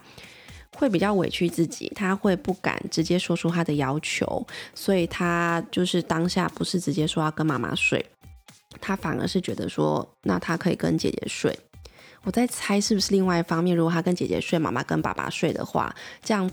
[0.77, 8.05] 会比较委屈自己，他会不敢直接说出他的要求，所以他就是当下不是直接说要跟妈妈睡，
[8.79, 11.57] 他反而是觉得说，那他可以跟姐姐睡。
[12.23, 16.49] 我在猜是不是另外一方面，如果他跟姐姐睡，妈妈跟爸爸睡的话，这样。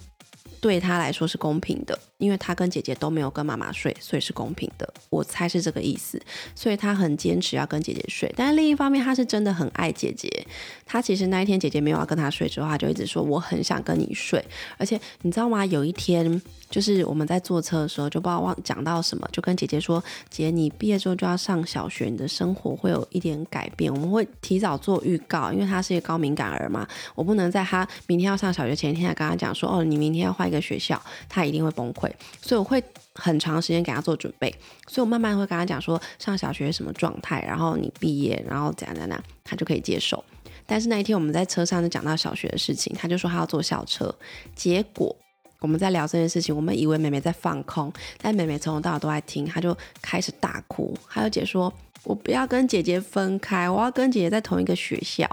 [0.61, 4.93] 对他来说是公平的，因为他跟姐姐都没有跟妈妈睡，所以是公平的。
[5.11, 6.21] 我猜是这个意思，
[6.55, 8.33] 所以他很坚持要跟姐姐睡。
[8.37, 10.47] 但是另一方面，他是真的很爱姐姐。
[10.87, 14.45] 他其实那一天姐姐没有要跟他睡之后，他就一直说我很想跟你睡。
[14.79, 15.65] 而且你知道吗？
[15.67, 16.41] 有一天。
[16.71, 23.93] 就是我们在坐车的时候，就不知道忘讲到什么，就跟姐姐说：“姐，你毕业之后就要上小学，你的生活会有一点改变。
[23.95, 32.11] 我们会提早做预告，因为他是一个高敏感儿嘛，我不能在他明天要上小学前一天跟他讲说，哦，你明天要换一个学校，他一定会崩溃。
[32.43, 32.83] 所以我会
[33.15, 34.55] 很长时间给他做准备，
[34.89, 40.23] 所以我慢慢会跟他讲说，上小学什么状态，然后你毕业，然后怎样怎样，他就可以接受。
[40.67, 44.15] 但是那一天我们在车上就讲到小学的事情，他就说他要坐校车，
[44.57, 45.15] 结果。
[45.61, 50.95] 我们在聊这件事情，我们以为妹妹在放空，但妹妹从头到尾都在听，她就开始大哭。
[51.07, 51.73] 还有姐说
[52.05, 55.25] ：“我不要跟姐姐分开，我要跟姐姐在同一个学校。”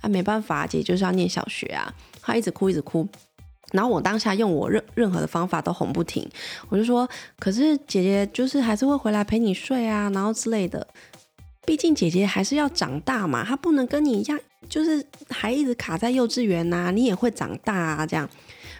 [0.00, 1.92] 啊，没办法，姐姐就是要念小学啊。
[2.20, 3.08] 她一直哭，一直哭。
[3.72, 6.26] 然后我当下用我任任何的方法都哄不停，
[6.68, 7.08] 我就说
[7.40, 10.86] ：“可是姐姐就是还是会回来陪你睡啊，然后之类的。
[11.64, 16.90] 毕竟姐姐还是要长大嘛，她不能跟你一样，就是还一直卡在幼稚园呐。
[16.90, 18.28] 你也会长大啊，这样。”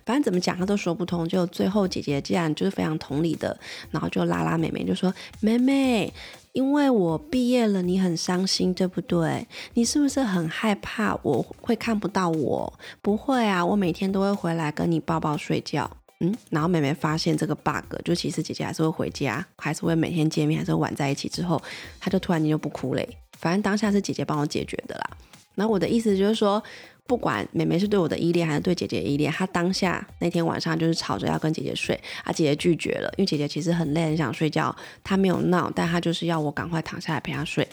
[0.05, 3.57] 反正怎么讲她都说不通，就最后姐姐既然就是非常同理的，
[3.93, 6.13] 然后就拉拉妹妹就说：“妹妹，
[6.53, 9.47] 因为我毕业了，你很伤心，对不对？
[9.75, 12.73] 你是不是很害怕我会看不到我？
[13.01, 15.91] 不会啊，我每天都会回来跟你抱抱睡觉。
[16.21, 21.29] 嗯，然后妹妹发现这个 bug，就其实姐姐还是会回家，还是会每天见面，还是会玩在一起。
[21.29, 21.61] 之后，
[21.99, 23.09] 她就突然间就不哭嘞。
[23.39, 25.11] 反正当下是姐姐帮我解决的啦。
[25.55, 26.63] 然后我的意思就是说。
[27.07, 37.67] 不管妹妹是对我的依恋还是对姐姐依恋，她当下那天晚上就是吵着要跟姐姐睡，啊，姐姐拒绝了，因为姐姐其实很累，很想睡觉，她没有闹，但她就是要我赶快躺下来陪她睡。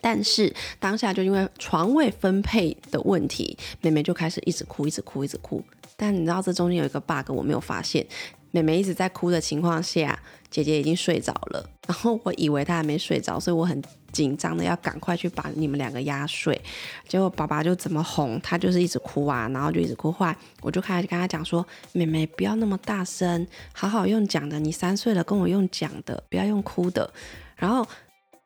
[0.00, 5.64] 但是当下就因为床位分配的问题，妹妹就开始一直哭，一直哭，一直哭。
[5.96, 8.04] 但你知道这中间有一个 bug，我没有发现。
[8.52, 10.16] 妹妹一直在哭的情况下，
[10.48, 11.68] 姐姐已经睡着了。
[11.88, 16.60] 然后我以为她还没睡着，所以我很紧张的要赶快去把你们两个压睡。
[17.08, 20.12] 结果爸爸就怎么哄她，就是一直哭啊，然后就一直哭。
[20.12, 24.60] 坏我就开始跟她讲说：“妹妹不要那么大声，好好用讲的。
[24.60, 27.12] 你三岁了，跟我用讲的，不要用哭的。”
[27.56, 27.86] 然后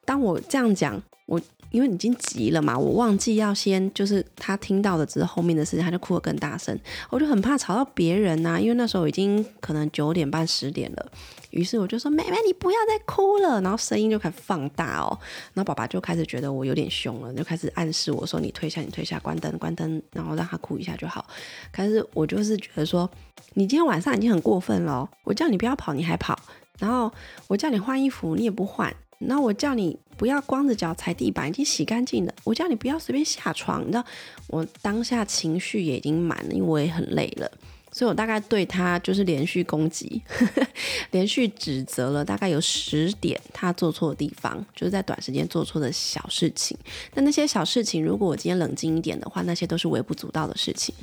[0.04, 1.40] 当我这样讲，我。
[1.70, 6.78] 因为已经急了嘛，我忘记要先就是他听到的只是后面的事情，他就哭得更大声，
[7.10, 8.58] 我就很怕吵到别人呐。
[8.60, 11.12] 因为那时候已经可能九点半十点了，
[11.50, 15.18] 于是我就说：“妹妹，你不要再哭了。”然后声音就开始放大哦，
[15.54, 21.26] 然后爸爸就开始觉得我有点凶了，就开始暗示我说：“你退下，你退下，关灯，关灯，然后让他哭一下就好。”
[21.72, 23.08] 可是我就是觉得说，
[23.54, 26.38] 你今天晚上已经很过分了，我叫你不要跑你还跑，
[26.78, 27.12] 然后
[27.48, 28.94] 我叫你换衣服你也不换。
[29.18, 32.34] 那我叫你不要光着脚踩地板，已经洗干净了。
[32.44, 34.04] 我叫你不要随便下床，你知道，
[34.48, 37.50] 我当下情绪也已经满了，因为我也很累了，
[37.90, 40.20] 所以我大概对他就是连续攻击，
[41.12, 46.76] 连续指责了大概有十点他做错的地方，就是在短时间做错的小事情。
[47.14, 50.94] 但那些小事情，如果我今天冷静一点的话，那些都是微不足道的事情。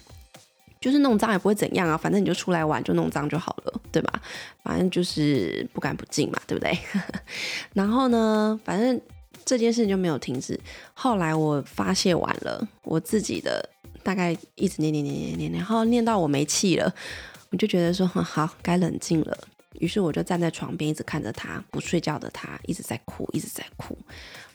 [0.83, 4.21] 就是弄脏也不会怎样啊，反正你就出来玩就弄脏就好了，对吧？
[4.61, 6.77] 反正就是不干不净嘛，对不对？
[7.71, 8.99] 然后呢，反正
[9.45, 10.59] 这件事情就没有停止。
[10.93, 13.69] 后来我发泄完了，我自己的
[14.03, 16.93] 大概一直念念念念念，然后念到我没气了，
[17.51, 19.37] 我就觉得说好该冷静了。
[19.79, 23.97] 于是我就站在床边，一直看着他不睡觉的他，一直在哭，一直在哭。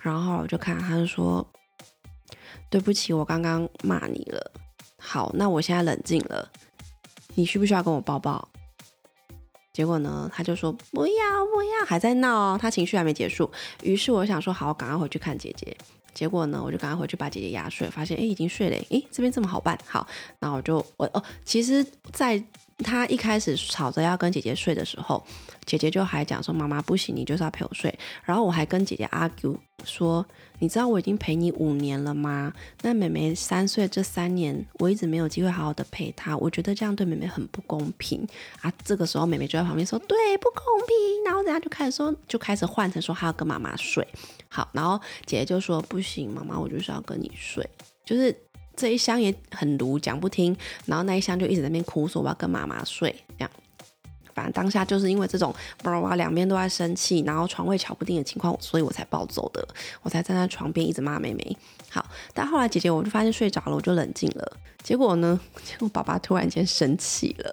[0.00, 1.46] 然后我就看他就说
[2.68, 4.52] ：“对不起，我刚刚骂你了。
[5.10, 6.46] 好，那我现在冷静了，
[7.34, 8.46] 你需不需要跟我抱抱？”
[9.72, 13.50] 结果呢，他就说：“不要，不要，还在闹，他情绪还没结束。”
[13.82, 15.74] 于是我想说：“好，赶快回去看姐姐。”
[16.12, 18.76] 结果呢，我就赶快回去把姐姐压睡，发现哎，已经睡了。
[18.90, 20.06] 哎，这边这么好办，好，
[20.40, 22.44] 那我就我哦，其实，在。
[22.84, 25.24] 他一开始吵着要跟姐姐睡的时候，
[25.66, 27.92] 姐姐就还讲说：“妈妈不行，你就是要陪我睡。”
[28.24, 30.24] 然后我还跟姐姐 argue 说
[30.60, 32.52] ：“你知道我已经陪你五年了吗？
[32.82, 38.24] 那妹妹三岁这三年，我一直没有机会好好的陪她，我觉得这样对妹妹很不公平
[38.60, 44.06] 啊！”这个时候妹妹就在旁边说：“对，不公平。”然后人家就开始说，就开始换成说她要跟妈妈睡。
[44.48, 47.68] 好，然后姐姐就说：“不行，妈妈，我就是要跟你睡。”
[48.06, 48.34] 就是。
[48.78, 53.50] 这一箱也很毒，讲不听，然后那一箱就一直在那边哭，说我要跟妈妈睡，这样。
[54.32, 59.66] 反正当下就是因为这种，哇哇，两边都在生气，然后床位瞧不定的情况，所以我才暴走的，
[60.02, 61.56] 我才站在床边一直骂妹妹。
[61.90, 64.56] 好，但后来姐姐我就发现睡着了，我就冷静了。
[64.84, 67.52] 结果呢，结果爸爸突然间生气了，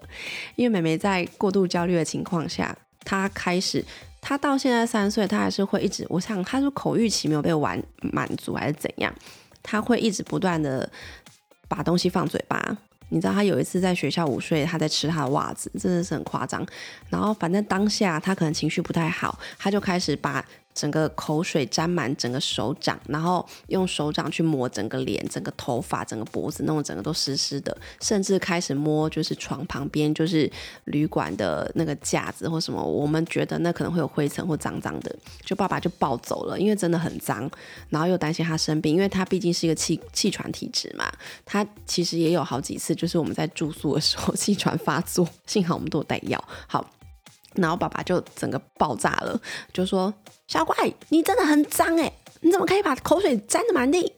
[0.56, 3.84] 因为妹妹在过度焦虑的情况下，她开始，
[4.22, 7.82] 她到现在三岁，她还是会一直，我想她是口欲期没有被完
[8.14, 9.12] 满足，还是怎样？
[9.66, 10.90] 他会一直不断的
[11.68, 12.78] 把东西放嘴巴，
[13.10, 16.66] 你知道他有一次在学校午睡，他在吃他的袜子，真的是很夸张。
[17.10, 20.46] 然后反正当下他可能情绪不太好，他就开始把。
[20.76, 30.52] 整个口水沾满整个手掌，然后用手掌去摸整个脸、整个头发、整个脖子，弄得整个都湿湿的，甚至开始摸就是床旁边，就是
[30.84, 37.50] 旅馆的那个架子或什么，我们觉得那可能会有灰尘或脏脏的，就爸爸就抱走了，因为真的很脏，
[37.90, 41.10] 然后又担心他生病，因为他毕竟是一个气气喘体质嘛，
[41.46, 46.86] 他其实也有好几次就是我们在住宿的时候气喘发作，幸好我们都有带药，好。
[47.56, 49.40] 然后爸爸就整个爆炸了，
[49.74, 50.14] 就说
[50.48, 50.76] ：“小怪，
[51.10, 52.12] 你真的很脏哎！
[52.42, 54.12] 你怎么可以把口水沾的满地？”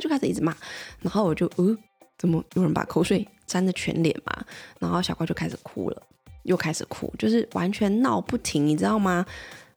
[0.00, 0.56] 就开始一直骂。
[1.00, 1.76] 然后我就，嗯，
[2.18, 4.44] 怎么有人把口水沾的全脸嘛？
[4.78, 6.02] 然后小怪就开始哭了，
[6.44, 9.24] 又开始哭，就是完全闹不停，你知道吗？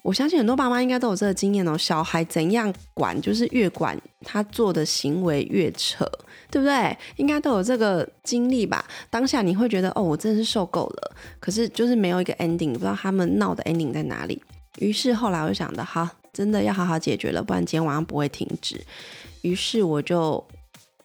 [0.03, 1.77] 我相信很多爸妈应该都有这个经验哦。
[1.77, 6.05] 小孩怎样管，就是越管他做的行为越扯，
[6.51, 6.95] 对不对？
[7.15, 8.85] 应该都有这个经历吧。
[9.09, 11.15] 当下你会觉得哦，我真的是受够了。
[11.39, 14.43] 可是就是没有一个 ending，不知道他们闹的 ending 在哪里。
[14.79, 18.85] 于是后来我就想的，好，真的要好好解决了，不然今天晚上不会停止。
[19.41, 20.45] 于是我就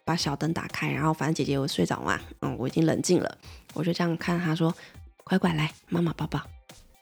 [0.04, 3.38] 把小灯打开，然后反正姐姐我睡着嘛，嗯，我已经冷静了，
[3.74, 4.74] 我就这样看他说
[5.22, 6.42] ：“乖乖来，妈妈抱抱。”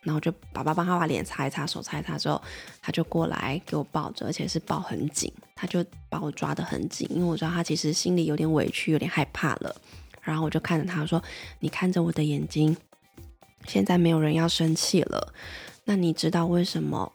[0.07, 2.41] 然后就爸爸帮他把脸擦一擦，手擦一擦之后，
[2.81, 9.75] 他就过来给我抱着，而且是抱很紧，他就把我抓得很紧，因为我知道他其实心里有点委屈，有点害怕了。
[10.23, 11.21] 然后我就看着他说
[11.59, 12.77] ：“你看着我的眼睛，
[13.67, 15.35] 现在没有人要生气了。
[15.83, 17.13] 那你知道为什么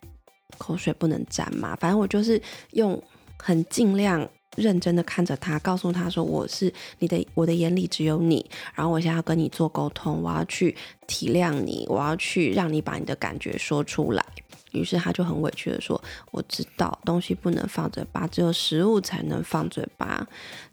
[0.58, 1.78] 口水不能沾吗？
[1.80, 3.02] 反正我就是用
[3.38, 8.46] 很尽量。”认真的看着他，告诉他说：“我是你的，我的眼里只有你。
[8.76, 10.76] 然后我现在要跟你做沟通，我要去
[11.08, 14.26] 体谅你，我要去让你把你的感觉说出来。”
[14.72, 20.26] 于是他就很委屈的说：“我知道东西不能放嘴巴，只有食物才能放嘴巴。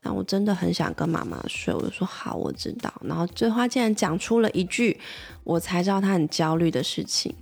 [0.02, 5.00] 那我真的很想跟妈妈睡。”我就说：“好，我知道。”然后最后他竟然讲出了一句，
[5.42, 7.34] 我才知道他很焦虑的事情。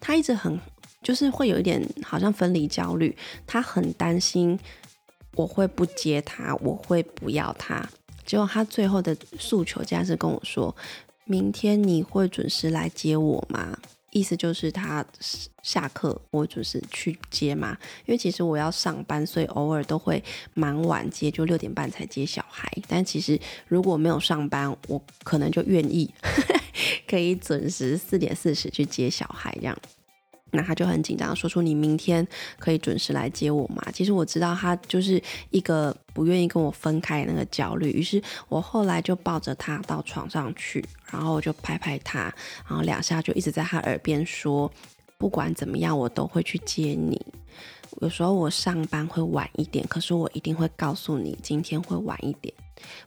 [0.00, 0.58] 他一直很
[1.04, 3.16] 就是会有一点好像分离焦虑，
[3.46, 4.58] 他很担心。
[5.34, 7.88] 我会不接他，我会不要他。
[8.24, 10.74] 结果他最后的诉求竟然是跟我说
[11.24, 13.76] ：“明天你会准时来接我吗？”
[14.12, 15.02] 意思就是他
[15.62, 17.76] 下课我准时去接嘛。
[18.04, 22.70] 因为其实我要上班，所以偶尔都会蛮晚接，就六点半才接小孩。
[22.86, 26.12] 但其实如果没有上班，我可能就愿意
[27.08, 29.76] 可以准时四点四十去接小孩这样。
[30.52, 32.26] 那他就很紧张，说出你明天
[32.58, 33.82] 可以准时来接我吗？
[33.92, 42.32] 其实我知道他就是一个不愿意跟我分开那个焦虑，于是我后来就抱着他到床上去，然后我就拍拍他，
[42.68, 44.70] 然后两下就一直在他耳边说，
[45.18, 47.20] 不管怎么样我都会去接你。
[48.00, 52.52] 有时候我上班会晚一点，可是我一定会告诉你今天会晚一点。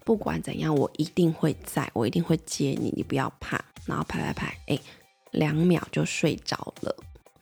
[0.03, 3.63] 不管怎样，我一定会在，我一定会接你，你不要怕。
[3.86, 4.80] 然后拍拍拍，哎，
[5.32, 6.95] 两秒就睡着了。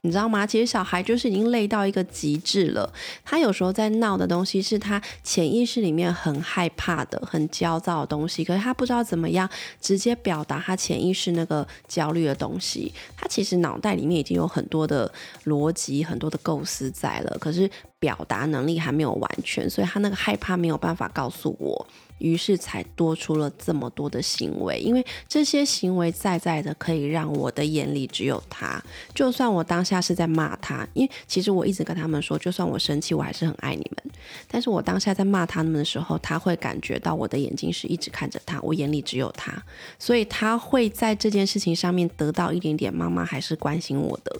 [0.06, 0.46] 你知道吗？
[0.46, 2.92] 其实小孩就是已经累到一个极致了。
[3.24, 9.50] 他有时候在闹的东西是他潜意识里面很害怕的、很焦躁的东西，可是他不知道怎么样
[9.80, 12.94] 直接表达他潜意识那个焦虑的东西。
[13.16, 15.10] 他其实脑袋里面已经有很多的
[15.46, 21.88] 逻辑、很多的构思在了，可是表达能力还没有完全，所以他那个害怕没有办法告诉我。
[22.20, 28.82] 于是才多出了这么多的行为，因为这些行为在在的可以让我的眼里只有他。
[29.14, 34.14] 就算我当下是在骂他，因为其实我一直跟他们说，就算我生气，我还是很爱你们。
[34.48, 39.62] 但是我当下在骂他们的时候，他会感觉到我的眼睛是一直看着他，我眼里只有他，
[40.00, 44.40] 所以他会在这件事情上面得到一点点妈妈还是关心我的，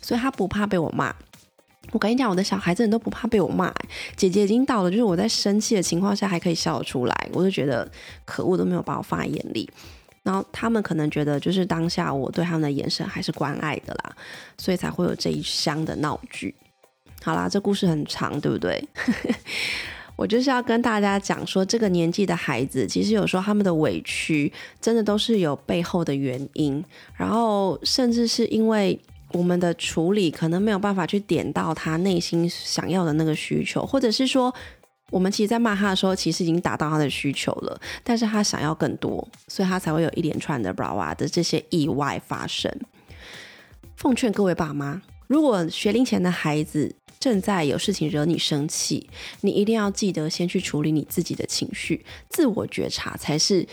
[0.00, 1.14] 所以他不怕被我骂。
[1.90, 3.70] 我跟你讲，我的小孩子都不怕被我骂。
[4.16, 7.86] 姐姐已经到了，就是我在生气的情况下还可以笑得出来，我就觉得
[8.24, 9.68] 可恶，都没有把我放在眼里。
[10.22, 14.16] 然后他们可能觉得，就是当下我对他们的眼神还是关爱的啦，
[14.56, 16.54] 所以才会有这一箱的闹剧。
[17.22, 18.82] 好啦，这故事很长，对不对？
[20.16, 26.82] 我就是要跟大家讲说，这个年纪的孩子，其实有时候他们的委屈，真的都是有背后的原因，
[27.16, 28.98] 然后甚至是因为。
[29.32, 34.54] 我们的处理可能没有办法去点到他内心想要的那个需求，或者是说，
[35.10, 42.70] 我们其实，在骂他的时候，其实已经达到他的需求了，但是他想要更多，所以他才会有一连串的 b r a a 的这些意外发生。
[43.96, 49.08] 奉劝各位爸妈，如果学龄前的孩子正在有事情惹你生气，
[49.42, 53.66] 你一定要记得先去处理你自己的情绪，自我觉察才是。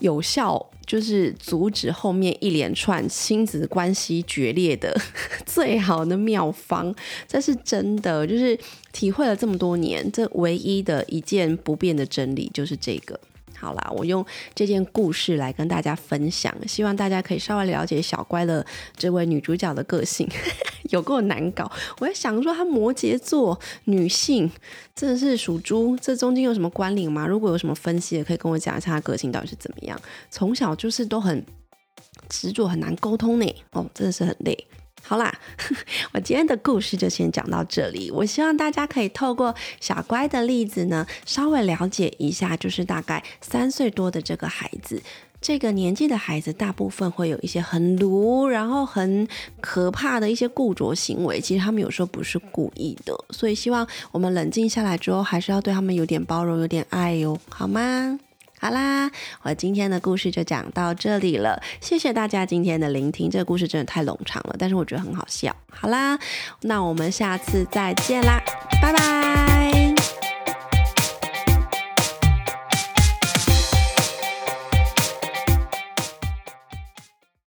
[0.00, 4.94] 有效就是阻止后面一连串亲子关系决裂的
[5.46, 6.94] 最好的妙方，
[7.26, 8.58] 这是真的，就是
[8.92, 13.18] 体会了这么多年，这唯一的一件不变的真理就是这个。
[13.58, 18.64] 好啦，我用这件故事来跟大家分享，希望大家可以稍微了解小乖的
[18.96, 20.28] 这位女主角的个性，
[20.90, 21.70] 有够难搞。
[21.98, 24.50] 我在想说，她摩羯座女性，
[24.94, 27.26] 真的是属猪，这中间有什么关联吗？
[27.26, 30.00] 如果有什么分析，也可以跟我讲一下她个性到底是怎么样。
[30.30, 31.44] 从小就是都很
[32.28, 33.54] 执着，很难沟通呢。
[33.72, 34.66] 哦，真的是很累。
[35.08, 35.32] 好啦，
[36.12, 38.10] 我今天的故事就先讲到这里。
[38.10, 45.00] 我希望大家可以透过小乖的例子呢，稍微了解一下，就是大概三岁多的这个孩子，
[45.40, 49.28] 这个年纪的孩子，大部分会有一些很鲁，然后很
[49.60, 51.40] 可怕的一些固着行为。
[51.40, 58.18] 其实他们有时候不是故意的，所以希望我们冷静下来之后，还是要对他们有点包容，有点爱哟，好吗？
[58.66, 59.08] 好啦，
[59.42, 63.30] 我今天的故事就讲到这里了，谢谢大家今天的聆听。
[63.30, 65.54] 这个故事真的太冗长了，但是我觉得很好笑。
[65.70, 66.18] 好啦，
[66.62, 68.42] 那我们下次再见啦，
[68.82, 69.75] 拜拜。